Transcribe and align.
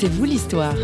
C'est 0.00 0.06
vous 0.06 0.26
l'histoire. 0.26 0.76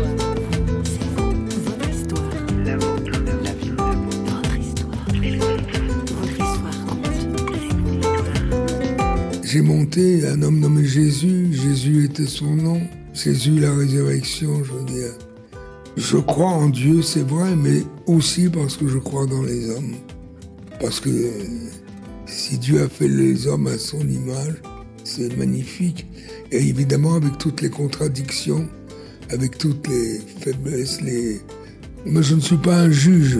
J'ai 9.41 9.61
monté 9.61 10.27
un 10.27 10.41
homme 10.41 10.59
nommé 10.59 10.83
Jésus. 10.83 11.47
Jésus 11.53 12.03
était 12.03 12.25
son 12.25 12.55
nom. 12.57 12.81
Jésus, 13.13 13.57
la 13.57 13.73
résurrection, 13.73 14.61
je 14.65 14.73
veux 14.73 14.83
dire. 14.83 15.13
Je 15.95 16.17
crois 16.17 16.51
en 16.51 16.67
Dieu, 16.67 17.01
c'est 17.01 17.25
vrai, 17.25 17.55
mais 17.55 17.83
aussi 18.07 18.49
parce 18.49 18.75
que 18.75 18.89
je 18.89 18.97
crois 18.97 19.25
dans 19.27 19.43
les 19.43 19.69
hommes. 19.69 19.95
Parce 20.81 20.99
que 20.99 21.31
si 22.25 22.57
Dieu 22.57 22.81
a 22.81 22.89
fait 22.89 23.07
les 23.07 23.47
hommes 23.47 23.67
à 23.67 23.77
son 23.77 24.01
image, 24.01 24.61
c'est 25.05 25.37
magnifique. 25.37 26.05
Et 26.51 26.67
évidemment, 26.67 27.13
avec 27.13 27.37
toutes 27.37 27.61
les 27.61 27.69
contradictions, 27.69 28.67
avec 29.31 29.57
toutes 29.57 29.87
les 29.87 30.19
faiblesses, 30.41 31.01
les... 31.01 31.41
Mais 32.05 32.21
je 32.21 32.35
ne 32.35 32.41
suis 32.41 32.57
pas 32.57 32.75
un 32.75 32.91
juge. 32.91 33.39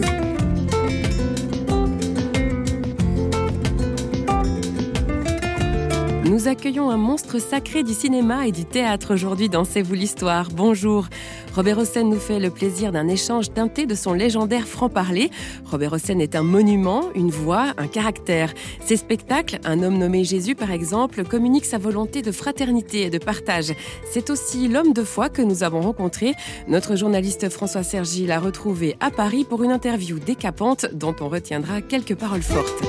Nous 6.35 6.49
accueillons 6.49 6.89
un 6.89 6.97
monstre 6.97 7.39
sacré 7.39 7.81
du 7.81 7.93
cinéma 7.93 8.45
et 8.45 8.51
du 8.51 8.65
théâtre 8.65 9.13
aujourd'hui 9.13 9.47
dans 9.47 9.63
C'est 9.63 9.81
vous 9.81 9.93
l'histoire. 9.93 10.49
Bonjour. 10.51 11.07
Robert 11.55 11.77
Hossein 11.77 12.03
nous 12.03 12.19
fait 12.19 12.41
le 12.41 12.49
plaisir 12.49 12.91
d'un 12.91 13.07
échange 13.07 13.53
teinté 13.53 13.85
de 13.85 13.95
son 13.95 14.11
légendaire 14.11 14.67
franc-parler. 14.67 15.31
Robert 15.63 15.93
Hossein 15.93 16.19
est 16.19 16.35
un 16.35 16.43
monument, 16.43 17.03
une 17.15 17.29
voix, 17.29 17.67
un 17.77 17.87
caractère. 17.87 18.53
Ses 18.83 18.97
spectacles, 18.97 19.59
Un 19.63 19.81
homme 19.81 19.97
nommé 19.97 20.25
Jésus 20.25 20.55
par 20.55 20.71
exemple, 20.71 21.23
communiquent 21.23 21.63
sa 21.63 21.77
volonté 21.77 22.21
de 22.21 22.33
fraternité 22.33 23.03
et 23.03 23.09
de 23.09 23.17
partage. 23.17 23.71
C'est 24.11 24.29
aussi 24.29 24.67
l'homme 24.67 24.91
de 24.91 25.05
foi 25.05 25.29
que 25.29 25.41
nous 25.41 25.63
avons 25.63 25.79
rencontré. 25.79 26.33
Notre 26.67 26.97
journaliste 26.97 27.47
François 27.47 27.83
Sergi 27.83 28.27
l'a 28.27 28.41
retrouvé 28.41 28.97
à 28.99 29.09
Paris 29.09 29.45
pour 29.49 29.63
une 29.63 29.71
interview 29.71 30.19
décapante 30.19 30.87
dont 30.91 31.15
on 31.21 31.29
retiendra 31.29 31.81
quelques 31.81 32.15
paroles 32.15 32.43
fortes. 32.43 32.83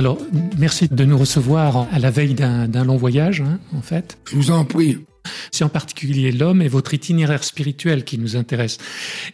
Alors, 0.00 0.16
merci 0.58 0.88
de 0.88 1.04
nous 1.04 1.18
recevoir 1.18 1.86
à 1.92 1.98
la 1.98 2.10
veille 2.10 2.32
d'un 2.32 2.84
long 2.86 2.96
voyage, 2.96 3.42
hein, 3.42 3.60
en 3.76 3.82
fait. 3.82 4.16
Je 4.30 4.34
vous 4.34 4.50
en 4.50 4.64
prie. 4.64 4.96
C'est 5.50 5.62
en 5.62 5.68
particulier 5.68 6.32
l'homme 6.32 6.62
et 6.62 6.68
votre 6.68 6.94
itinéraire 6.94 7.44
spirituel 7.44 8.02
qui 8.04 8.16
nous 8.16 8.34
intéresse. 8.34 8.78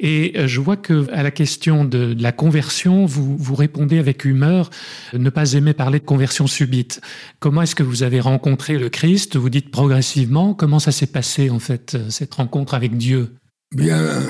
Et 0.01 0.33
euh, 0.35 0.49
je 0.49 0.61
vois 0.61 0.77
que 0.77 1.09
à 1.13 1.23
la 1.23 1.31
question 1.31 1.85
de, 1.85 2.17
la 2.19 2.33
conversion, 2.33 3.07
vous, 3.07 3.37
vous 3.37 3.55
répondez 3.55 4.01
avec 4.01 4.25
humeur, 4.25 4.71
ne 5.13 5.31
pas 5.31 5.53
aimer 5.53 5.73
parler 5.73 6.01
de 6.01 6.05
conversion 6.05 6.49
subite. 6.49 7.01
Comment 7.39 7.63
est-ce 7.63 7.77
que 7.77 7.85
vous 7.85 8.03
avez 8.03 8.19
rencontré 8.19 8.77
le 8.77 8.89
Christ? 8.89 9.37
Vous 9.37 9.51
dites 9.51 9.71
progressivement. 9.71 10.53
Comment 10.53 10.81
ça 10.81 10.91
s'est 10.91 11.07
passé, 11.07 11.49
en 11.49 11.61
fait, 11.61 11.95
euh, 11.95 12.11
cette 12.11 12.35
rencontre 12.35 12.75
avec 12.75 12.97
Dieu? 12.97 13.37
Bien, 13.71 14.21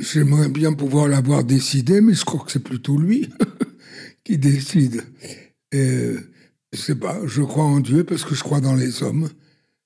j'aimerais 0.00 0.48
bien 0.48 0.72
pouvoir 0.72 1.06
l'avoir 1.06 1.44
décidé, 1.44 2.00
mais 2.00 2.14
je 2.14 2.24
crois 2.24 2.44
que 2.44 2.50
c'est 2.50 2.64
plutôt 2.64 2.98
lui 2.98 3.28
qui 4.24 4.36
décide. 4.36 5.04
Et 5.76 6.16
je 6.72 6.78
sais 6.78 6.94
pas, 6.94 7.18
je 7.26 7.42
crois 7.42 7.64
en 7.64 7.80
Dieu 7.80 8.04
parce 8.04 8.24
que 8.24 8.34
je 8.34 8.42
crois 8.42 8.60
dans 8.60 8.74
les 8.74 9.02
hommes. 9.02 9.28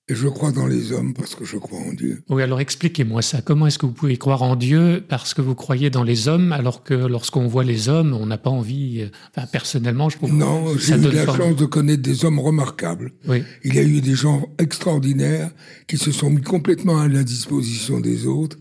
Et 0.08 0.14
je 0.16 0.26
crois 0.26 0.50
dans 0.50 0.66
les 0.66 0.90
hommes 0.90 1.14
parce 1.14 1.36
que 1.36 1.44
je 1.44 1.56
crois 1.56 1.78
en 1.78 1.92
Dieu. 1.92 2.24
Oui, 2.28 2.42
alors 2.42 2.60
expliquez-moi 2.60 3.22
ça. 3.22 3.42
Comment 3.42 3.68
est-ce 3.68 3.78
que 3.78 3.86
vous 3.86 3.92
pouvez 3.92 4.16
croire 4.16 4.42
en 4.42 4.56
Dieu 4.56 5.04
parce 5.08 5.34
que 5.34 5.40
vous 5.40 5.54
croyez 5.54 5.88
dans 5.88 6.02
les 6.02 6.26
hommes, 6.26 6.50
alors 6.50 6.82
que 6.82 6.94
lorsqu'on 6.94 7.46
voit 7.46 7.62
les 7.62 7.88
hommes, 7.88 8.12
on 8.12 8.26
n'a 8.26 8.36
pas 8.36 8.50
envie. 8.50 9.02
Euh, 9.02 9.08
enfin, 9.36 9.46
personnellement, 9.46 10.08
je 10.08 10.16
trouve. 10.16 10.34
Non, 10.34 10.76
j'ai 10.76 10.94
eu 10.94 11.12
la 11.12 11.26
chance 11.26 11.54
de 11.54 11.64
connaître 11.64 12.02
des 12.02 12.24
hommes 12.24 12.40
remarquables. 12.40 13.12
Oui. 13.28 13.44
Il 13.62 13.76
y 13.76 13.78
a 13.78 13.84
eu 13.84 14.00
des 14.00 14.16
gens 14.16 14.48
extraordinaires 14.58 15.52
qui 15.86 15.96
se 15.96 16.10
sont 16.10 16.30
mis 16.30 16.42
complètement 16.42 16.98
à 16.98 17.06
la 17.06 17.22
disposition 17.22 18.00
des 18.00 18.26
autres. 18.26 18.58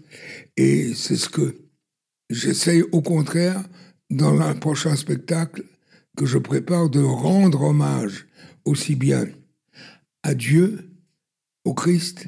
Et 0.56 0.94
c'est 0.94 1.16
ce 1.16 1.30
que 1.30 1.56
j'essaye, 2.30 2.84
au 2.92 3.02
contraire, 3.02 3.64
dans 4.12 4.40
un 4.40 4.54
prochain 4.54 4.96
spectacle, 4.96 5.64
que 6.18 6.26
je 6.26 6.38
prépare 6.38 6.90
de 6.90 7.02
rendre 7.02 7.62
hommage 7.62 8.28
aussi 8.66 8.96
bien 8.96 9.28
à 10.24 10.34
Dieu, 10.34 10.92
au 11.66 11.74
Christ, 11.74 12.28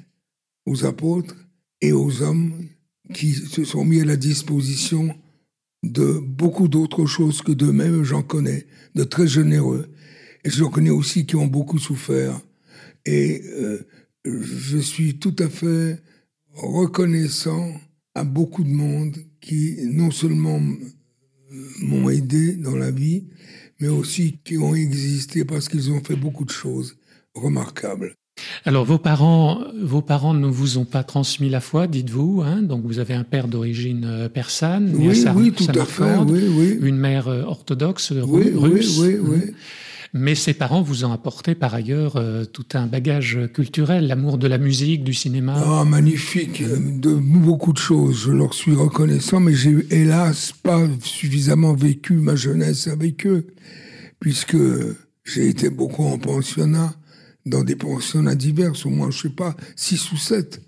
aux 0.65 0.85
apôtres 0.85 1.35
et 1.81 1.91
aux 1.91 2.21
hommes 2.21 2.67
qui 3.13 3.33
se 3.33 3.63
sont 3.63 3.83
mis 3.83 4.01
à 4.01 4.05
la 4.05 4.15
disposition 4.15 5.15
de 5.83 6.19
beaucoup 6.19 6.67
d'autres 6.67 7.05
choses 7.05 7.41
que 7.41 7.51
d'eux-mêmes, 7.51 8.03
j'en 8.03 8.21
connais, 8.21 8.67
de 8.95 9.03
très 9.03 9.27
généreux. 9.27 9.89
Et 10.43 10.49
j'en 10.49 10.69
connais 10.69 10.91
aussi 10.91 11.25
qui 11.25 11.35
ont 11.35 11.47
beaucoup 11.47 11.79
souffert. 11.79 12.39
Et 13.05 13.41
euh, 13.45 13.79
je 14.25 14.77
suis 14.77 15.17
tout 15.17 15.35
à 15.39 15.49
fait 15.49 16.01
reconnaissant 16.53 17.73
à 18.13 18.23
beaucoup 18.23 18.63
de 18.63 18.69
monde 18.69 19.17
qui 19.39 19.77
non 19.85 20.11
seulement 20.11 20.61
m'ont 21.81 22.09
aidé 22.09 22.55
dans 22.55 22.75
la 22.75 22.91
vie, 22.91 23.25
mais 23.81 23.89
aussi 23.89 24.37
qui 24.45 24.57
ont 24.57 24.75
existé 24.75 25.43
parce 25.43 25.67
qu'ils 25.67 25.91
ont 25.91 26.01
fait 26.01 26.15
beaucoup 26.15 26.45
de 26.45 26.51
choses 26.51 26.95
remarquables. 27.33 28.15
Alors 28.63 28.85
vos 28.85 28.97
parents, 28.97 29.63
vos 29.81 30.01
parents 30.01 30.33
ne 30.33 30.47
vous 30.47 30.77
ont 30.77 30.85
pas 30.85 31.03
transmis 31.03 31.49
la 31.49 31.59
foi, 31.59 31.87
dites-vous. 31.87 32.41
Hein 32.45 32.61
Donc 32.61 32.83
vous 32.85 32.99
avez 32.99 33.13
un 33.13 33.23
père 33.23 33.47
d'origine 33.47 34.05
euh, 34.05 34.29
persane, 34.29 34.93
oui, 34.95 35.23
oui, 35.35 35.51
tout 35.51 35.67
à 35.77 35.85
fait, 35.85 36.17
oui, 36.27 36.47
oui. 36.49 36.77
une 36.81 36.97
mère 36.97 37.27
euh, 37.27 37.43
orthodoxe 37.43 38.11
russe. 38.11 38.97
Oui, 38.99 39.17
oui, 39.17 39.17
oui. 39.21 39.53
Mais 40.13 40.35
ses 40.35 40.53
parents 40.53 40.81
vous 40.81 41.05
ont 41.05 41.13
apporté 41.13 41.55
par 41.55 41.73
ailleurs 41.73 42.17
euh, 42.17 42.43
tout 42.43 42.65
un 42.73 42.85
bagage 42.85 43.39
culturel, 43.53 44.07
l'amour 44.07 44.37
de 44.37 44.47
la 44.47 44.57
musique, 44.57 45.05
du 45.05 45.13
cinéma. 45.13 45.55
Ah, 45.65 45.85
magnifique, 45.85 46.63
de 46.63 47.13
beaucoup 47.13 47.71
de 47.71 47.77
choses. 47.77 48.23
Je 48.25 48.31
leur 48.31 48.53
suis 48.53 48.75
reconnaissant, 48.75 49.39
mais 49.39 49.53
j'ai 49.53 49.85
hélas 49.89 50.51
pas 50.51 50.85
suffisamment 51.01 51.73
vécu 51.73 52.13
ma 52.15 52.35
jeunesse 52.35 52.87
avec 52.87 53.25
eux, 53.25 53.47
puisque 54.19 54.57
j'ai 55.23 55.47
été 55.47 55.69
beaucoup 55.69 56.03
en 56.03 56.17
pensionnat, 56.17 56.93
dans 57.45 57.63
des 57.63 57.77
pensionnats 57.77 58.35
divers, 58.35 58.73
au 58.85 58.89
moins, 58.89 59.11
je 59.11 59.21
sais 59.21 59.29
pas, 59.29 59.55
six 59.75 60.11
ou 60.11 60.17
sept. 60.17 60.61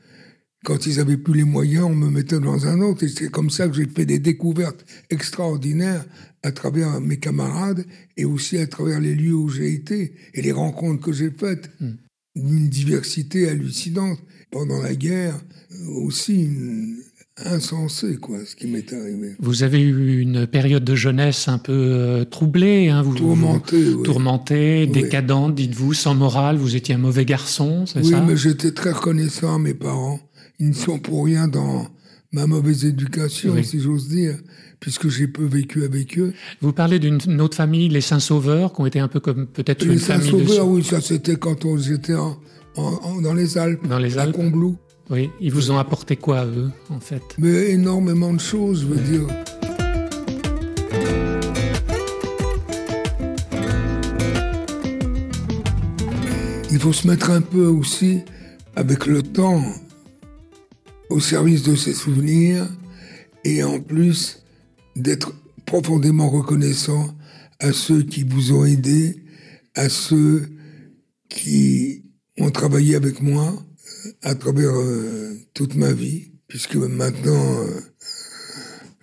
Quand 0.63 0.85
ils 0.85 0.99
avaient 0.99 1.17
plus 1.17 1.35
les 1.35 1.43
moyens, 1.43 1.85
on 1.85 1.95
me 1.95 2.09
mettait 2.09 2.39
dans 2.39 2.67
un 2.67 2.81
autre. 2.81 3.03
Et 3.03 3.09
c'est 3.09 3.29
comme 3.29 3.49
ça 3.49 3.67
que 3.67 3.75
j'ai 3.75 3.85
fait 3.85 4.05
des 4.05 4.19
découvertes 4.19 4.85
extraordinaires 5.09 6.05
à 6.41 6.51
travers 6.51 7.01
mes 7.01 7.17
camarades 7.17 7.85
et 8.17 8.25
aussi 8.25 8.57
à 8.57 8.67
travers 8.67 8.99
les 8.99 9.15
lieux 9.15 9.35
où 9.35 9.49
j'ai 9.49 9.73
été 9.73 10.13
et 10.33 10.41
les 10.41 10.51
rencontres 10.51 11.03
que 11.03 11.11
j'ai 11.11 11.31
faites. 11.31 11.69
Hmm. 11.79 11.95
Une 12.35 12.69
diversité 12.69 13.49
hallucinante. 13.49 14.19
Pendant 14.49 14.83
la 14.83 14.93
guerre, 14.93 15.33
aussi 15.95 16.47
insensé, 17.43 18.17
quoi, 18.17 18.37
ce 18.45 18.55
qui 18.55 18.67
m'est 18.67 18.93
arrivé. 18.93 19.35
Vous 19.39 19.63
avez 19.63 19.81
eu 19.81 20.19
une 20.19 20.45
période 20.45 20.83
de 20.83 20.93
jeunesse 20.93 21.47
un 21.47 21.57
peu 21.57 21.71
euh, 21.73 22.23
troublée, 22.23 22.89
hein, 22.89 23.01
vous, 23.01 23.15
tourmentée, 23.15 23.89
oui. 23.89 24.03
tourmentée, 24.03 24.85
décadente, 24.85 25.55
dites-vous, 25.55 25.93
sans 25.93 26.13
morale. 26.13 26.57
Vous 26.57 26.75
étiez 26.75 26.93
un 26.93 26.99
mauvais 26.99 27.25
garçon, 27.25 27.87
c'est 27.87 28.03
ça? 28.03 28.19
Oui, 28.19 28.25
mais 28.27 28.37
j'étais 28.37 28.71
très 28.71 28.91
reconnaissant 28.91 29.55
à 29.55 29.57
mes 29.59 29.73
parents 29.73 30.19
ils 30.63 30.69
ne 30.69 30.73
sont 30.73 30.97
pour 30.97 31.25
rien 31.25 31.49
dans 31.49 31.87
ma 32.31 32.47
mauvaise 32.47 32.85
éducation, 32.85 33.61
si 33.63 33.81
j'ose 33.81 34.07
dire, 34.07 34.37
puisque 34.79 35.09
j'ai 35.09 35.27
peu 35.27 35.43
vécu 35.43 35.83
avec 35.83 36.17
eux. 36.17 36.33
Vous 36.61 36.71
parlez 36.71 36.99
d'une 36.99 37.41
autre 37.41 37.57
famille, 37.57 37.89
les 37.89 37.99
Saints-Sauveurs, 37.99 38.71
qui 38.71 38.79
ont 38.79 38.85
été 38.85 39.01
un 39.01 39.09
peu 39.09 39.19
comme 39.19 39.45
peut-être 39.45 39.85
une 39.85 39.99
famille. 39.99 40.31
Les 40.31 40.37
Saints-Sauveurs, 40.39 40.67
oui, 40.69 40.81
ça 40.81 41.01
c'était 41.01 41.35
quand 41.35 41.65
on 41.65 41.77
était 41.77 42.15
en, 42.15 42.37
dans 43.21 43.33
les 43.33 43.57
Alpes. 43.57 43.85
Dans 43.85 43.99
les 43.99 44.17
Alpes. 44.17 44.35
À 44.35 44.37
Combloux. 44.37 44.77
Oui, 45.09 45.31
ils 45.41 45.51
vous 45.51 45.69
ont 45.69 45.77
apporté 45.77 46.15
quoi, 46.15 46.45
eux, 46.45 46.71
en 46.89 47.01
fait? 47.01 47.21
Mais 47.37 47.71
énormément 47.71 48.33
de 48.33 48.39
choses, 48.39 48.83
je 48.83 48.87
veux 48.87 49.01
dire. 49.01 49.27
Il 56.71 56.79
faut 56.79 56.93
se 56.93 57.05
mettre 57.05 57.31
un 57.31 57.41
peu 57.41 57.65
aussi 57.65 58.21
avec 58.77 59.07
le 59.07 59.21
temps 59.21 59.61
au 61.13 61.19
service 61.19 61.61
de 61.61 61.75
ses 61.75 61.93
souvenirs 61.93 62.67
et 63.43 63.63
en 63.63 63.79
plus 63.79 64.43
d'être 64.95 65.31
profondément 65.63 66.27
reconnaissant 66.27 67.15
à 67.59 67.71
ceux 67.71 68.01
qui 68.01 68.23
vous 68.23 68.51
ont 68.51 68.65
aidé, 68.65 69.23
à 69.75 69.89
ceux 69.89 70.49
qui 71.29 72.05
ont 72.39 72.49
travaillé 72.49 72.95
avec 72.95 73.21
moi 73.21 73.53
euh, 74.05 74.11
à 74.23 74.33
travers 74.33 74.73
euh, 74.75 75.37
toute 75.53 75.75
ma 75.75 75.91
vie, 75.93 76.31
puisque 76.47 76.77
maintenant 76.77 77.59
euh, 77.59 77.79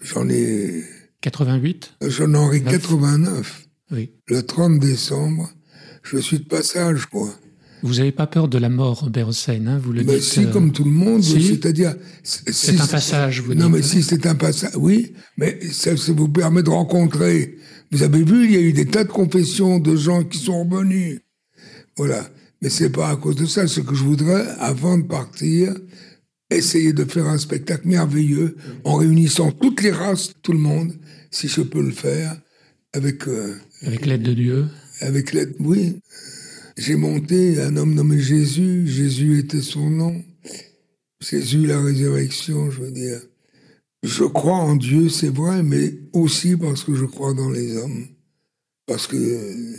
j'en 0.02 0.28
ai... 0.28 0.82
88 1.20 1.94
J'en 2.08 2.50
ai 2.50 2.60
89. 2.60 3.68
Oui. 3.92 4.14
Le 4.26 4.42
30 4.42 4.80
décembre, 4.80 5.48
je 6.02 6.18
suis 6.18 6.40
de 6.40 6.48
passage, 6.48 7.06
quoi. 7.06 7.32
Vous 7.82 7.94
n'avez 7.94 8.12
pas 8.12 8.26
peur 8.26 8.48
de 8.48 8.58
la 8.58 8.68
mort, 8.68 9.00
Robert 9.00 9.28
Hossein, 9.28 9.66
hein, 9.66 9.80
vous 9.82 9.92
le 9.92 10.04
mais 10.04 10.14
dites. 10.14 10.22
Si, 10.22 10.46
comme 10.50 10.72
tout 10.72 10.84
le 10.84 10.90
monde, 10.90 11.22
c'est-à-dire. 11.22 11.94
C'est 12.22 12.80
un 12.80 12.86
passage, 12.86 13.40
vous 13.40 13.54
non, 13.54 13.66
dites. 13.66 13.76
mais 13.76 13.82
si 13.82 14.02
c'est 14.02 14.26
un 14.26 14.34
passage, 14.34 14.72
oui, 14.76 15.12
mais 15.36 15.58
ça, 15.70 15.96
ça, 15.96 16.12
vous 16.12 16.28
permet 16.28 16.62
de 16.62 16.70
rencontrer. 16.70 17.56
Vous 17.90 18.02
avez 18.02 18.22
vu, 18.22 18.44
il 18.44 18.52
y 18.52 18.56
a 18.56 18.60
eu 18.60 18.72
des 18.72 18.86
tas 18.86 19.04
de 19.04 19.10
confessions 19.10 19.78
de 19.78 19.96
gens 19.96 20.24
qui 20.24 20.38
sont 20.38 20.64
revenus. 20.64 21.20
Voilà. 21.96 22.28
Mais 22.62 22.68
c'est 22.68 22.90
pas 22.90 23.08
à 23.08 23.16
cause 23.16 23.36
de 23.36 23.46
ça. 23.46 23.66
Ce 23.66 23.80
que 23.80 23.94
je 23.94 24.04
voudrais, 24.04 24.46
avant 24.58 24.98
de 24.98 25.04
partir, 25.04 25.74
essayer 26.50 26.92
de 26.92 27.04
faire 27.04 27.26
un 27.26 27.38
spectacle 27.38 27.88
merveilleux 27.88 28.56
en 28.84 28.96
réunissant 28.96 29.50
toutes 29.52 29.82
les 29.82 29.92
races, 29.92 30.32
tout 30.42 30.52
le 30.52 30.58
monde, 30.58 30.92
si 31.30 31.48
je 31.48 31.62
peux 31.62 31.82
le 31.82 31.92
faire, 31.92 32.36
avec... 32.92 33.26
Euh, 33.28 33.56
avec 33.82 34.04
l'aide 34.04 34.22
de 34.22 34.34
Dieu 34.34 34.66
Avec 35.00 35.32
l'aide, 35.32 35.54
oui. 35.60 35.96
J'ai 36.76 36.96
monté 36.96 37.61
un 37.61 37.76
homme 37.76 37.94
nommé 37.94 38.19
Jésus. 38.19 38.87
Jésus 38.87 39.38
était 39.38 39.61
son 39.61 39.90
nom. 39.90 40.22
Jésus, 41.20 41.67
la 41.67 41.81
résurrection, 41.82 42.70
je 42.70 42.81
veux 42.81 42.93
dire. 42.93 43.20
Je 44.02 44.25
crois 44.25 44.56
en 44.56 44.76
Dieu, 44.76 45.08
c'est 45.08 45.34
vrai, 45.34 45.62
mais 45.62 45.99
aussi 46.12 46.56
parce 46.56 46.84
que 46.84 46.94
je 46.94 47.05
crois 47.05 47.34
dans 47.34 47.50
les 47.50 47.76
hommes. 47.76 48.06
Parce 48.87 49.06
que 49.06 49.76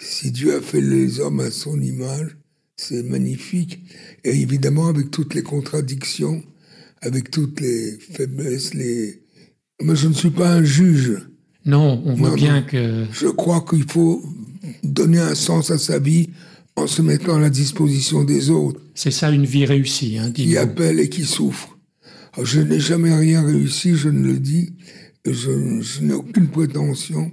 si 0.00 0.30
Dieu 0.30 0.56
a 0.56 0.60
fait 0.60 0.80
les 0.80 1.20
hommes 1.20 1.40
à 1.40 1.50
son 1.50 1.80
image, 1.80 2.36
c'est 2.76 3.02
magnifique. 3.02 3.80
Et 4.22 4.40
évidemment, 4.40 4.86
avec 4.86 5.10
toutes 5.10 5.34
les 5.34 5.42
contradictions, 5.42 6.44
avec 7.00 7.30
toutes 7.30 7.60
les 7.60 7.98
faiblesses, 7.98 8.74
les... 8.74 9.22
Mais 9.82 9.96
je 9.96 10.08
ne 10.08 10.14
suis 10.14 10.30
pas 10.30 10.52
un 10.52 10.62
juge. 10.62 11.28
Non, 11.64 12.02
on 12.06 12.14
voit 12.14 12.34
bien 12.34 12.62
que... 12.62 13.06
Je 13.10 13.26
crois 13.26 13.64
qu'il 13.68 13.90
faut 13.90 14.22
donner 14.92 15.18
un 15.18 15.34
sens 15.34 15.70
à 15.70 15.78
sa 15.78 15.98
vie 15.98 16.30
en 16.76 16.86
se 16.86 17.02
mettant 17.02 17.36
à 17.36 17.40
la 17.40 17.50
disposition 17.50 18.24
des 18.24 18.50
autres. 18.50 18.80
C'est 18.94 19.10
ça 19.10 19.30
une 19.30 19.46
vie 19.46 19.64
réussie, 19.64 20.18
hein, 20.18 20.30
Qui 20.32 20.56
appelle 20.56 21.00
et 21.00 21.08
qui 21.08 21.24
souffre. 21.24 21.78
je 22.42 22.60
n'ai 22.60 22.80
jamais 22.80 23.14
rien 23.14 23.44
réussi, 23.44 23.94
je 23.96 24.08
ne 24.08 24.26
le 24.26 24.38
dis. 24.38 24.74
Je, 25.24 25.80
je 25.80 26.02
n'ai 26.02 26.12
aucune 26.14 26.48
prétention. 26.48 27.32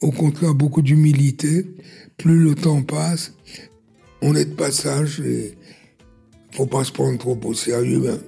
Au 0.00 0.10
contraire, 0.10 0.54
beaucoup 0.54 0.82
d'humilité. 0.82 1.66
Plus 2.16 2.38
le 2.38 2.54
temps 2.54 2.82
passe, 2.82 3.34
on 4.22 4.34
est 4.34 4.44
de 4.44 4.54
passage 4.54 5.20
et 5.20 5.54
faut 6.52 6.66
pas 6.66 6.84
se 6.84 6.92
prendre 6.92 7.18
trop 7.18 7.38
au 7.44 7.54
sérieux, 7.54 8.00
mais, 8.00 8.18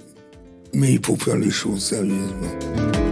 mais 0.75 0.93
il 0.95 1.05
faut 1.05 1.17
faire 1.17 1.37
les 1.37 1.51
choses 1.51 1.85
sérieusement. 1.85 3.06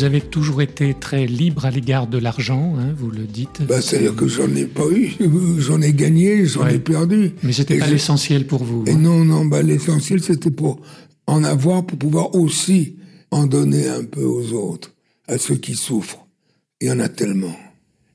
Vous 0.00 0.06
avez 0.06 0.22
toujours 0.22 0.62
été 0.62 0.94
très 0.94 1.26
libre 1.26 1.66
à 1.66 1.70
l'égard 1.70 2.06
de 2.06 2.16
l'argent, 2.16 2.74
hein, 2.78 2.94
vous 2.96 3.10
le 3.10 3.24
dites. 3.24 3.60
Bah, 3.68 3.82
C'est-à-dire 3.82 4.16
que 4.16 4.26
j'en 4.26 4.48
ai 4.54 4.64
pas 4.64 4.86
eu, 4.90 5.12
j'en 5.58 5.82
ai 5.82 5.92
gagné, 5.92 6.46
j'en 6.46 6.66
ai 6.66 6.78
perdu. 6.78 7.32
Mais 7.42 7.52
c'était 7.52 7.76
pas 7.76 7.86
l'essentiel 7.86 8.46
pour 8.46 8.64
vous. 8.64 8.84
Et 8.86 8.92
hein. 8.92 8.98
non, 8.98 9.26
non, 9.26 9.44
bah, 9.44 9.60
l'essentiel 9.60 10.22
c'était 10.22 10.50
pour 10.50 10.80
en 11.26 11.44
avoir, 11.44 11.84
pour 11.84 11.98
pouvoir 11.98 12.34
aussi 12.34 12.96
en 13.30 13.46
donner 13.46 13.88
un 13.88 14.04
peu 14.04 14.22
aux 14.22 14.54
autres, 14.54 14.90
à 15.28 15.36
ceux 15.36 15.56
qui 15.56 15.74
souffrent. 15.74 16.26
Il 16.80 16.88
y 16.88 16.90
en 16.90 16.98
a 16.98 17.10
tellement. 17.10 17.54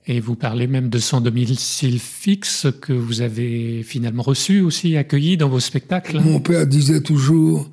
Et 0.07 0.19
vous 0.19 0.33
parlez 0.33 0.65
même 0.65 0.89
de 0.89 0.97
son 0.97 1.21
domicile 1.21 1.99
fixe 1.99 2.65
que 2.81 2.93
vous 2.93 3.21
avez 3.21 3.83
finalement 3.83 4.23
reçu 4.23 4.61
aussi, 4.61 4.97
accueilli 4.97 5.37
dans 5.37 5.49
vos 5.49 5.59
spectacles. 5.59 6.19
Mon 6.19 6.39
père 6.39 6.65
disait 6.65 7.01
toujours, 7.01 7.69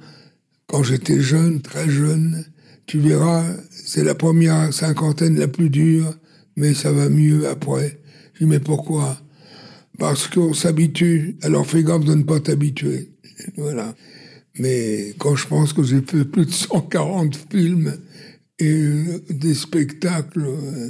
quand 0.67 0.83
j'étais 0.83 1.23
jeune, 1.23 1.63
très 1.63 1.89
jeune, 1.89 2.45
tu 2.93 2.99
verras, 2.99 3.43
c'est 3.71 4.05
la 4.05 4.15
première 4.15 4.71
cinquantaine 4.71 5.39
la 5.39 5.49
plus 5.49 5.71
dure, 5.71 6.13
mais 6.57 6.75
ça 6.75 6.93
va 6.93 7.09
mieux 7.09 7.49
après. 7.49 7.99
Je 8.35 8.41
dis, 8.41 8.51
mais 8.51 8.61
pourquoi? 8.61 9.17
Parce 9.99 10.29
qu'on 10.29 10.53
s'habitue, 10.53 11.39
alors 11.41 11.67
fais 11.67 11.83
gaffe 11.83 12.05
de 12.05 12.15
ne 12.15 12.23
pas 12.23 12.39
t'habituer. 12.39 13.13
Voilà. 13.57 13.95
Mais 14.59 15.15
quand 15.17 15.37
je 15.37 15.47
pense 15.47 15.73
que 15.73 15.83
j'ai 15.83 16.03
fait 16.03 16.27
plus 16.27 16.45
de 16.45 16.51
140 16.51 17.35
films 17.51 17.95
et 18.59 18.71
euh, 18.71 19.25
des 19.31 19.55
spectacles... 19.55 20.45
Euh, 20.45 20.89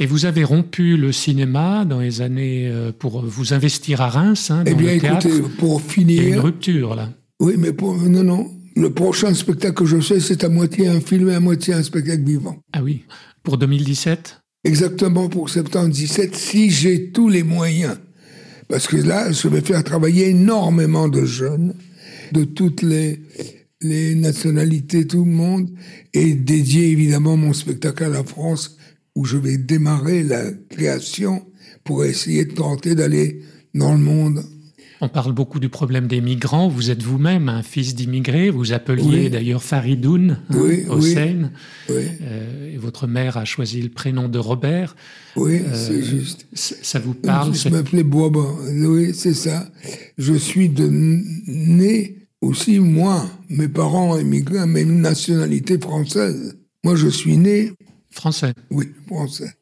et 0.00 0.04
vous 0.04 0.26
avez 0.26 0.44
rompu 0.44 0.98
le 0.98 1.10
cinéma 1.10 1.86
dans 1.86 2.00
les 2.00 2.20
années 2.20 2.68
euh, 2.68 2.92
pour 2.92 3.24
vous 3.24 3.54
investir 3.54 4.02
à 4.02 4.10
Reims, 4.10 4.50
hein, 4.50 4.64
dans 4.64 4.72
eh 4.72 4.74
bien, 4.74 4.92
le 4.92 5.00
théâtre. 5.00 5.26
écoutez, 5.26 5.56
pour 5.56 5.80
finir... 5.80 6.22
Il 6.22 6.28
y 6.28 6.32
a 6.32 6.34
une 6.34 6.42
rupture, 6.42 6.94
là. 6.94 7.08
Oui, 7.40 7.54
mais 7.56 7.72
pour... 7.72 7.96
Non, 7.96 8.22
non. 8.22 8.50
Le 8.76 8.90
prochain 8.90 9.32
spectacle 9.34 9.74
que 9.74 9.84
je 9.84 10.00
fais, 10.00 10.20
c'est 10.20 10.42
à 10.44 10.48
moitié 10.48 10.88
un 10.88 11.00
film 11.00 11.28
et 11.30 11.34
à 11.34 11.40
moitié 11.40 11.74
un 11.74 11.82
spectacle 11.82 12.24
vivant. 12.24 12.56
Ah 12.72 12.82
oui. 12.82 13.04
Pour 13.42 13.58
2017 13.58 14.40
Exactement, 14.64 15.28
pour 15.28 15.50
septembre 15.50 15.90
17, 15.90 16.34
si 16.34 16.70
j'ai 16.70 17.10
tous 17.10 17.28
les 17.28 17.42
moyens. 17.42 17.98
Parce 18.68 18.88
que 18.88 18.96
là, 18.96 19.30
je 19.30 19.46
vais 19.46 19.60
faire 19.60 19.84
travailler 19.84 20.30
énormément 20.30 21.08
de 21.08 21.24
jeunes 21.24 21.74
de 22.32 22.44
toutes 22.44 22.80
les, 22.80 23.20
les 23.82 24.14
nationalités, 24.14 25.06
tout 25.06 25.26
le 25.26 25.30
monde, 25.30 25.70
et 26.14 26.34
dédier 26.34 26.88
évidemment 26.88 27.36
mon 27.36 27.52
spectacle 27.52 28.04
à 28.04 28.08
la 28.08 28.24
France, 28.24 28.78
où 29.14 29.26
je 29.26 29.36
vais 29.36 29.58
démarrer 29.58 30.22
la 30.22 30.50
création 30.70 31.46
pour 31.84 32.04
essayer 32.06 32.46
de 32.46 32.54
tenter 32.54 32.94
d'aller 32.94 33.42
dans 33.74 33.92
le 33.92 34.00
monde. 34.00 34.42
On 35.00 35.08
parle 35.08 35.32
beaucoup 35.32 35.58
du 35.58 35.68
problème 35.68 36.06
des 36.06 36.20
migrants. 36.20 36.68
Vous 36.68 36.90
êtes 36.90 37.02
vous-même 37.02 37.48
un 37.48 37.62
fils 37.62 37.94
d'immigré. 37.94 38.50
Vous 38.50 38.72
appeliez 38.72 39.28
d'ailleurs 39.28 39.62
Faridoun 39.62 40.38
hein, 40.50 40.56
oui, 40.56 40.84
Hossein. 40.88 41.50
Euh, 41.90 42.72
et 42.72 42.76
votre 42.76 43.06
mère 43.06 43.36
a 43.36 43.44
choisi 43.44 43.82
le 43.82 43.88
prénom 43.88 44.28
de 44.28 44.38
Robert. 44.38 44.96
Oui, 45.36 45.60
euh, 45.66 45.74
c'est 45.74 46.02
juste. 46.02 46.46
Ça 46.54 46.98
vous 46.98 47.14
parle 47.14 47.54
Je 47.54 47.68
m'appelais 47.68 48.04
Boaba. 48.04 48.46
Oui, 48.70 49.12
c'est 49.14 49.34
ça. 49.34 49.66
Je 50.16 50.34
suis 50.34 50.68
de 50.68 50.88
né 50.88 52.24
aussi, 52.40 52.78
moi, 52.78 53.28
mes 53.48 53.68
parents 53.68 54.16
émigrés 54.16 54.58
à 54.58 54.66
même 54.66 55.00
nationalité 55.00 55.78
française. 55.78 56.56
Moi, 56.84 56.94
je 56.94 57.08
suis 57.08 57.36
né. 57.36 57.72
Français. 58.10 58.54
Oui, 58.70 58.92
français. 59.08 59.52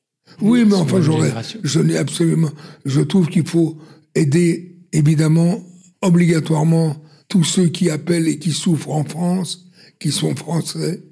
Oui, 0.41 0.65
mais 0.67 0.75
enfin, 0.75 1.01
j'aurais. 1.01 1.33
Je 1.63 1.81
n'ai 1.81 1.97
absolument. 1.97 2.51
Je 2.85 3.01
trouve 3.01 3.29
qu'il 3.29 3.47
faut 3.47 3.79
aider, 4.15 4.72
évidemment, 4.93 5.63
obligatoirement, 6.01 6.97
tous 7.29 7.45
ceux 7.45 7.69
qui 7.69 7.91
appellent 7.91 8.29
et 8.29 8.39
qui 8.39 8.53
souffrent 8.53 8.91
en 8.91 9.05
France, 9.05 9.67
qui 9.99 10.11
sont 10.11 10.37
français, 10.37 11.03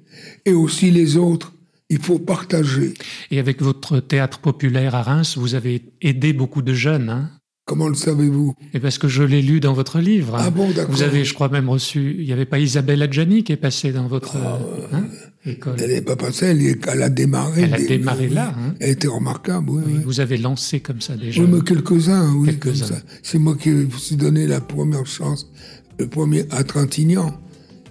et 0.45 0.53
aussi 0.53 0.91
les 0.91 1.17
autres. 1.17 1.53
Il 1.89 1.99
faut 1.99 2.19
partager. 2.19 2.93
Et 3.31 3.39
avec 3.39 3.61
votre 3.61 3.99
théâtre 3.99 4.39
populaire 4.39 4.95
à 4.95 5.03
Reims, 5.03 5.37
vous 5.37 5.55
avez 5.55 5.81
aidé 6.01 6.31
beaucoup 6.31 6.61
de 6.61 6.73
jeunes, 6.73 7.09
hein? 7.09 7.31
Comment 7.65 7.87
le 7.87 7.95
savez-vous? 7.95 8.55
Et 8.73 8.79
parce 8.79 8.97
que 8.97 9.07
je 9.07 9.23
l'ai 9.23 9.41
lu 9.41 9.59
dans 9.59 9.73
votre 9.73 9.99
livre. 9.99 10.35
Ah 10.37 10.49
bon, 10.49 10.71
d'accord. 10.71 10.93
Vous 10.93 11.03
avez, 11.03 11.23
je 11.23 11.33
crois, 11.33 11.47
même 11.47 11.69
reçu. 11.69 12.15
Il 12.17 12.25
n'y 12.25 12.33
avait 12.33 12.45
pas 12.45 12.59
Isabelle 12.59 13.01
Adjani 13.01 13.43
qui 13.43 13.51
est 13.51 13.57
passée 13.57 13.91
dans 13.91 14.07
votre 14.07 14.35
ah, 14.37 14.59
hein, 14.93 15.03
école. 15.45 15.75
Elle 15.79 15.91
n'est 15.91 16.01
pas 16.01 16.15
passée, 16.15 16.47
elle, 16.47 17.01
a 17.01 17.09
démarré. 17.09 17.63
Elle 17.63 17.73
a 17.73 17.79
démarré 17.79 18.29
là. 18.29 18.55
Hein. 18.57 18.75
Elle 18.79 18.91
était 18.91 19.07
remarquable, 19.07 19.69
oui, 19.71 20.01
Vous 20.05 20.19
avez 20.19 20.37
lancé 20.37 20.79
comme 20.79 21.01
ça 21.01 21.15
déjà. 21.15 21.41
Oui, 21.41 21.49
mais 21.51 21.61
quelques-uns, 21.61 22.33
oui. 22.35 22.47
Quelques-uns. 22.47 23.01
C'est 23.23 23.39
moi 23.39 23.55
qui 23.55 23.71
vous 23.71 23.97
suis 23.97 24.15
donné 24.15 24.47
la 24.47 24.61
première 24.61 25.05
chance, 25.05 25.51
le 25.99 26.07
premier 26.07 26.45
à 26.51 26.63
Trintignant, 26.63 27.39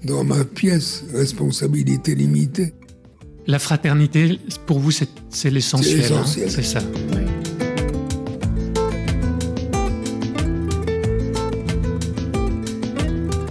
dans 0.05 0.25
ma 0.25 0.45
pièce, 0.45 1.05
responsabilité 1.15 2.15
limitée. 2.15 2.73
La 3.47 3.59
fraternité, 3.59 4.39
pour 4.67 4.79
vous, 4.79 4.91
c'est 4.91 5.09
l'essentiel. 5.51 6.03
C'est 6.03 6.11
l'essentiel. 6.11 6.47
Hein, 6.47 6.51
c'est 6.51 6.63
ça. 6.63 6.81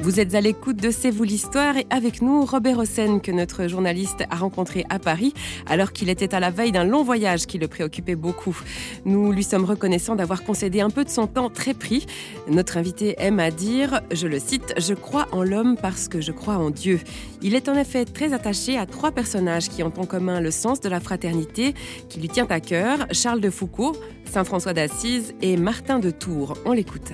Vous 0.09 0.19
êtes 0.19 0.33
à 0.33 0.41
l'écoute 0.41 0.77
de 0.77 0.89
C'est 0.89 1.11
vous 1.11 1.23
l'histoire 1.23 1.77
et 1.77 1.85
avec 1.91 2.23
nous 2.23 2.43
Robert 2.43 2.79
Hossein 2.79 3.19
que 3.19 3.31
notre 3.31 3.67
journaliste 3.67 4.23
a 4.31 4.37
rencontré 4.37 4.83
à 4.89 4.97
Paris 4.97 5.35
alors 5.67 5.93
qu'il 5.93 6.09
était 6.09 6.33
à 6.33 6.39
la 6.39 6.49
veille 6.49 6.71
d'un 6.71 6.83
long 6.83 7.03
voyage 7.03 7.45
qui 7.45 7.59
le 7.59 7.67
préoccupait 7.67 8.15
beaucoup. 8.15 8.59
Nous 9.05 9.31
lui 9.31 9.43
sommes 9.43 9.65
reconnaissants 9.65 10.15
d'avoir 10.15 10.43
concédé 10.43 10.81
un 10.81 10.89
peu 10.89 11.03
de 11.03 11.11
son 11.11 11.27
temps 11.27 11.51
très 11.51 11.75
pris. 11.75 12.07
Notre 12.49 12.77
invité 12.77 13.13
aime 13.19 13.39
à 13.39 13.51
dire, 13.51 14.01
je 14.11 14.25
le 14.25 14.39
cite, 14.39 14.73
Je 14.77 14.95
crois 14.95 15.27
en 15.31 15.43
l'homme 15.43 15.77
parce 15.79 16.07
que 16.07 16.21
je 16.21 16.31
crois 16.31 16.57
en 16.57 16.71
Dieu. 16.71 16.99
Il 17.43 17.53
est 17.53 17.69
en 17.69 17.75
effet 17.75 18.05
très 18.05 18.33
attaché 18.33 18.79
à 18.79 18.87
trois 18.87 19.11
personnages 19.11 19.69
qui 19.69 19.83
ont 19.83 19.93
en 19.95 20.07
commun 20.07 20.41
le 20.41 20.49
sens 20.49 20.79
de 20.79 20.89
la 20.89 21.01
fraternité 21.01 21.75
qui 22.09 22.19
lui 22.19 22.29
tient 22.29 22.47
à 22.49 22.59
cœur, 22.59 23.05
Charles 23.11 23.41
de 23.41 23.51
Foucault, 23.51 23.95
Saint 24.25 24.43
François 24.43 24.73
d'Assise 24.73 25.35
et 25.43 25.55
Martin 25.55 25.99
de 25.99 26.09
Tours. 26.09 26.57
On 26.65 26.71
l'écoute 26.71 27.13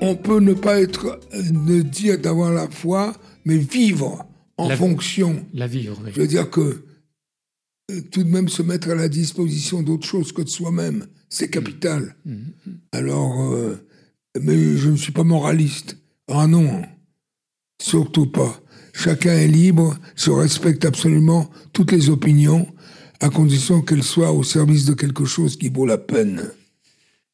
on 0.00 0.16
peut 0.16 0.40
ne 0.40 0.54
pas 0.54 0.80
être, 0.80 1.20
ne 1.52 1.82
dire 1.82 2.18
d'avoir 2.18 2.52
la 2.52 2.68
foi, 2.68 3.14
mais 3.44 3.56
vivre 3.56 4.26
en 4.56 4.70
fonction. 4.70 5.44
La 5.54 5.66
vivre, 5.66 5.98
Je 6.06 6.20
veux 6.20 6.26
dire 6.26 6.50
que 6.50 6.84
euh, 7.90 8.00
tout 8.10 8.22
de 8.22 8.28
même 8.28 8.48
se 8.48 8.62
mettre 8.62 8.90
à 8.90 8.94
la 8.94 9.08
disposition 9.08 9.82
d'autre 9.82 10.06
chose 10.06 10.32
que 10.32 10.42
de 10.42 10.48
soi-même, 10.48 11.06
c'est 11.28 11.48
capital. 11.48 12.16
Mm, 12.24 12.32
mm, 12.32 12.36
mm. 12.66 12.72
Alors, 12.92 13.52
euh, 13.52 13.86
mais 14.40 14.76
je 14.76 14.90
ne 14.90 14.96
suis 14.96 15.12
pas 15.12 15.24
moraliste. 15.24 15.96
Ah 16.28 16.46
non, 16.46 16.82
surtout 17.80 18.26
pas. 18.26 18.60
Chacun 18.92 19.32
est 19.32 19.48
libre, 19.48 19.96
se 20.16 20.30
respecte 20.30 20.84
absolument 20.84 21.50
toutes 21.72 21.92
les 21.92 22.10
opinions, 22.10 22.66
à 23.20 23.30
condition 23.30 23.82
qu'elles 23.82 24.02
soient 24.02 24.32
au 24.32 24.42
service 24.42 24.84
de 24.84 24.94
quelque 24.94 25.24
chose 25.24 25.56
qui 25.56 25.68
vaut 25.68 25.86
la 25.86 25.98
peine. 25.98 26.50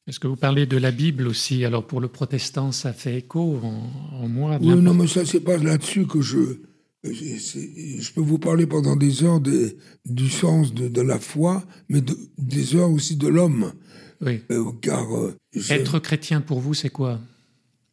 Est-ce 0.06 0.20
que 0.20 0.28
vous 0.28 0.36
parlez 0.36 0.66
de 0.66 0.76
la 0.76 0.92
Bible 0.92 1.26
aussi? 1.26 1.64
Alors 1.64 1.84
pour 1.84 2.00
le 2.00 2.08
protestant, 2.08 2.70
ça 2.70 2.92
fait 2.92 3.16
écho 3.18 3.60
en, 3.62 4.28
moi. 4.28 4.58
Oui, 4.60 4.76
non, 4.76 4.94
mais 4.94 5.08
ça, 5.08 5.24
c'est 5.24 5.40
pas 5.40 5.56
là-dessus 5.56 6.06
que 6.06 6.20
je, 6.20 6.60
je 7.02 8.12
peux 8.12 8.20
vous 8.20 8.38
parler 8.38 8.66
pendant 8.66 8.94
des 8.94 9.24
heures 9.24 9.40
du 9.40 10.30
sens 10.30 10.72
de, 10.72 11.00
la 11.00 11.18
foi, 11.18 11.64
mais 11.88 12.02
des 12.38 12.76
heures 12.76 12.90
aussi 12.90 13.16
de 13.16 13.26
l'homme. 13.26 13.72
Oui. 14.20 14.40
car 14.80 15.06
être 15.70 15.98
chrétien 15.98 16.40
pour 16.40 16.60
vous, 16.60 16.72
c'est 16.72 16.88
quoi? 16.88 17.20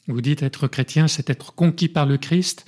Vous 0.07 0.21
dites 0.21 0.43
être 0.43 0.67
chrétien, 0.67 1.07
c'est 1.07 1.29
être 1.29 1.55
conquis 1.55 1.87
par 1.87 2.05
le 2.05 2.17
Christ 2.17 2.65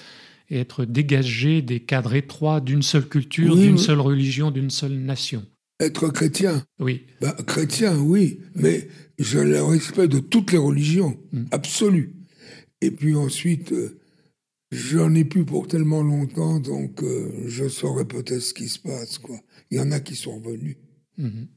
et 0.49 0.59
être 0.59 0.85
dégagé 0.85 1.61
des 1.61 1.79
cadres 1.79 2.15
étroits 2.15 2.61
d'une 2.61 2.81
seule 2.81 3.07
culture, 3.07 3.55
d'une 3.55 3.77
seule 3.77 3.99
religion, 3.99 4.51
d'une 4.51 4.69
seule 4.69 4.93
nation. 4.93 5.43
Être 5.79 6.09
chrétien 6.09 6.65
Oui. 6.79 7.05
Bah, 7.19 7.35
chrétien, 7.45 7.97
oui, 7.99 8.39
mais 8.55 8.87
je 9.19 9.39
le 9.39 9.61
respect 9.61 10.07
de 10.07 10.19
toutes 10.19 10.51
les 10.51 10.57
religions, 10.57 11.17
mm. 11.33 11.45
absolu. 11.51 12.13
Et 12.81 12.91
puis 12.91 13.15
ensuite, 13.15 13.71
euh, 13.73 13.99
j'en 14.71 15.13
ai 15.15 15.25
plus 15.25 15.43
pour 15.43 15.67
tellement 15.67 16.01
longtemps, 16.01 16.59
donc 16.59 17.03
euh, 17.03 17.43
je 17.45 17.67
saurais 17.67 18.05
peut-être 18.05 18.41
ce 18.41 18.53
qui 18.53 18.69
se 18.69 18.79
passe. 18.79 19.17
Quoi. 19.17 19.37
Il 19.71 19.77
y 19.77 19.81
en 19.81 19.91
a 19.91 19.99
qui 19.99 20.15
sont 20.15 20.39
revenus. 20.39 20.77
Mm-hmm. 21.19 21.47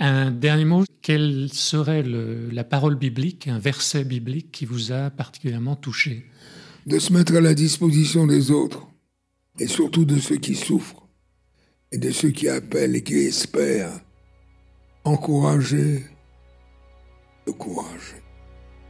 Un 0.00 0.30
dernier 0.32 0.64
mot, 0.64 0.84
quelle 1.00 1.48
serait 1.52 2.02
la 2.02 2.64
parole 2.64 2.96
biblique, 2.96 3.46
un 3.46 3.60
verset 3.60 4.04
biblique 4.04 4.50
qui 4.50 4.64
vous 4.64 4.90
a 4.90 5.10
particulièrement 5.10 5.76
touché? 5.76 6.26
De 6.86 6.98
se 6.98 7.12
mettre 7.12 7.36
à 7.36 7.40
la 7.40 7.54
disposition 7.54 8.26
des 8.26 8.50
autres, 8.50 8.88
et 9.60 9.68
surtout 9.68 10.04
de 10.04 10.18
ceux 10.18 10.38
qui 10.38 10.56
souffrent, 10.56 11.01
et 11.92 11.98
de 11.98 12.10
ceux 12.10 12.30
qui 12.30 12.48
appellent 12.48 12.96
et 12.96 13.02
qui 13.02 13.18
espèrent. 13.18 14.00
Encourager, 15.04 16.04
le 17.46 17.52
courage. 17.52 18.16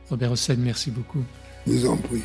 Robert 0.08 0.32
Hossein, 0.32 0.56
merci 0.58 0.90
beaucoup. 0.90 1.24
Je 1.66 1.72
vous 1.72 1.86
en 1.86 1.96
prie. 1.96 2.22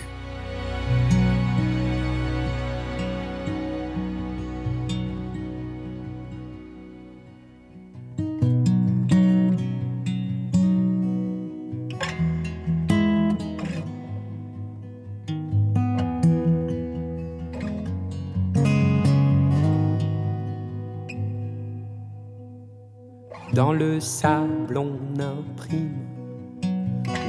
Dans 23.53 23.73
le 23.73 23.99
sable, 23.99 24.77
on 24.77 25.19
imprime 25.19 26.07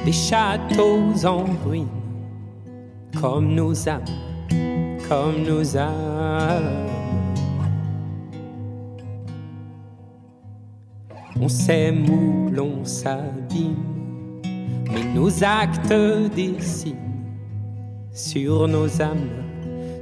des 0.04 0.12
châteaux 0.12 1.24
en 1.24 1.44
ruine, 1.64 1.86
comme 3.20 3.54
nos 3.54 3.88
âmes, 3.88 4.04
comme 5.08 5.42
nos 5.46 5.76
âmes. 5.76 6.86
On 11.40 11.48
s'aime 11.48 12.50
l'on 12.52 12.84
s'abîme, 12.84 13.76
mais 14.90 15.04
nos 15.14 15.44
actes 15.44 15.94
dessinent 16.34 16.96
sur 18.12 18.66
nos 18.66 19.00
âmes, 19.00 19.44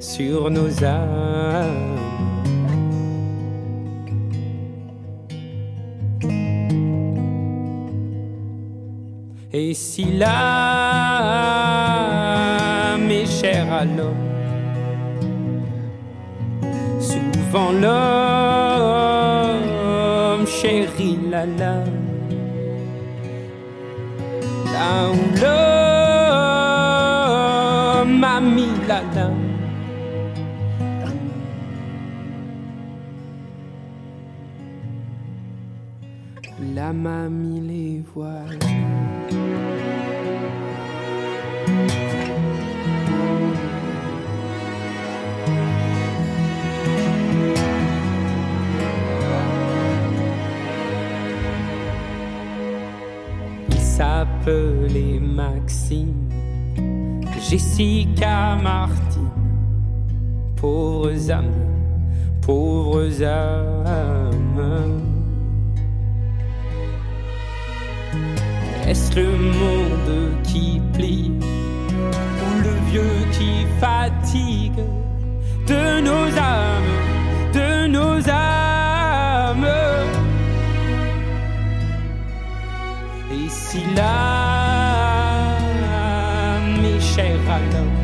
sur 0.01 0.51
nos 0.51 0.83
âmes. 0.83 1.96
Et 9.59 9.73
si 9.73 10.05
l'âme 10.05 10.29
est 13.11 13.25
chère 13.25 13.73
à 13.73 13.87
l'homme, 13.87 14.29
souvent 17.01 17.73
l'homme 17.73 17.97
chérit 20.47 21.19
la 21.31 21.47
lame. 21.47 21.91
Là 24.75 25.09
où 25.11 25.17
l'homme 28.05 28.25
a 28.25 28.41
mis 28.43 28.75
la 28.87 29.01
lame. 29.15 29.57
La 36.75 36.93
mamie 36.93 37.61
les 37.61 38.03
voiles. 38.13 38.59
S'appelait 54.47 55.19
Maxime, 55.21 56.31
Jessica 57.49 58.57
Martine, 58.63 59.31
pauvres 60.57 61.31
âmes, 61.31 61.45
pauvres 62.43 63.23
âmes. 63.25 65.03
Est-ce 68.87 69.17
le 69.17 69.33
monde 69.33 70.43
qui 70.45 70.81
plie 70.93 71.33
ou 71.41 72.63
le 72.63 72.91
vieux 72.91 73.27
qui 73.33 73.67
fatigue 73.81 74.85
de 75.67 76.01
nos 76.03 76.39
âmes, 76.39 77.53
de 77.53 77.89
nos 77.89 78.31
âmes? 78.31 78.66
Et 83.77 83.81
si 83.81 83.85
l'âme 83.95 85.65
est 86.85 87.01
chère 87.01 87.51
à 87.51 87.59
l'homme, 87.73 87.99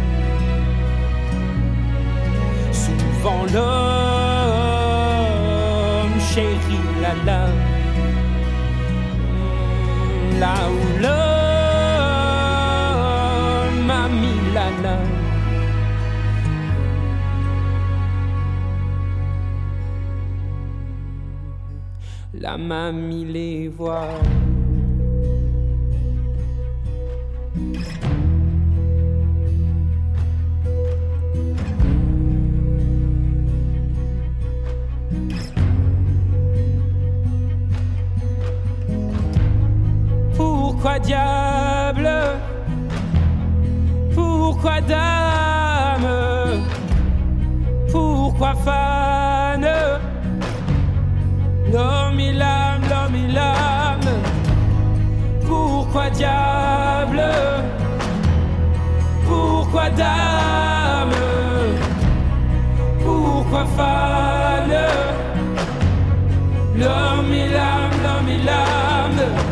souvent 2.72 3.44
l'homme 3.54 3.72
chérit 6.20 6.88
la 7.00 7.14
lame. 7.24 7.62
Là 10.40 10.56
où 10.68 10.78
l'homme 11.00 11.12
a 13.90 14.08
mis 14.08 14.40
la 14.52 14.68
lame. 14.82 15.14
La 22.34 22.54
mamie 22.58 23.24
les 23.24 23.68
voit. 23.68 24.18
Pourquoi 40.34 40.98
diable? 40.98 42.10
Pourquoi 44.14 44.80
dame? 44.80 46.64
Pourquoi 47.92 48.54
fan 48.54 49.01
Pourquoi 59.92 60.04
dame 60.04 61.10
Pourquoi 63.02 63.64
fan? 63.76 64.70
L'homme 66.76 67.34
il 67.34 67.52
l'âme, 67.52 67.96
l'homme 68.02 68.28
il 68.28 68.44
l'âme 68.44 69.51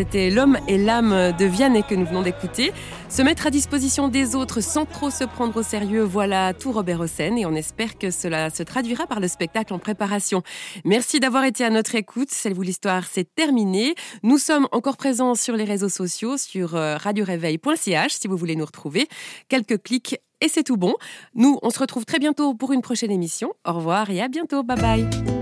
c'était 0.00 0.30
L'homme 0.30 0.56
et 0.66 0.78
l'âme 0.78 1.34
de 1.38 1.44
Vianney 1.44 1.82
que 1.82 1.94
nous 1.94 2.06
venons 2.06 2.22
d'écouter. 2.22 2.72
Se 3.10 3.20
mettre 3.20 3.46
à 3.46 3.50
disposition 3.50 4.08
des 4.08 4.34
autres 4.34 4.62
sans 4.62 4.86
trop 4.86 5.10
se 5.10 5.24
prendre 5.24 5.54
au 5.58 5.62
sérieux, 5.62 6.00
voilà 6.00 6.54
tout 6.54 6.72
Robert 6.72 7.00
Hossein 7.00 7.36
et 7.36 7.44
on 7.44 7.54
espère 7.54 7.98
que 7.98 8.10
cela 8.10 8.48
se 8.48 8.62
traduira 8.62 9.06
par 9.06 9.20
le 9.20 9.28
spectacle 9.28 9.74
en 9.74 9.78
préparation. 9.78 10.42
Merci 10.86 11.20
d'avoir 11.20 11.44
été 11.44 11.66
à 11.66 11.70
notre 11.70 11.96
écoute. 11.96 12.28
C'est 12.30 12.54
vous 12.54 12.62
l'histoire, 12.62 13.04
c'est 13.12 13.34
terminé. 13.34 13.94
Nous 14.22 14.38
sommes 14.38 14.68
encore 14.72 14.96
présents 14.96 15.34
sur 15.34 15.54
les 15.54 15.64
réseaux 15.64 15.90
sociaux, 15.90 16.38
sur 16.38 16.76
euh, 16.76 16.96
radioréveil.ch 16.96 18.12
si 18.12 18.26
vous 18.26 18.38
voulez 18.38 18.56
nous 18.56 18.64
retrouver. 18.64 19.06
Quelques 19.50 19.82
clics 19.82 20.16
et 20.40 20.48
c'est 20.48 20.64
tout 20.64 20.78
bon. 20.78 20.94
Nous, 21.34 21.58
on 21.60 21.68
se 21.68 21.78
retrouve 21.78 22.06
très 22.06 22.18
bientôt 22.18 22.54
pour 22.54 22.72
une 22.72 22.80
prochaine 22.80 23.10
émission. 23.10 23.52
Au 23.66 23.74
revoir 23.74 24.08
et 24.08 24.22
à 24.22 24.28
bientôt. 24.28 24.62
Bye 24.62 24.80
bye. 24.80 25.39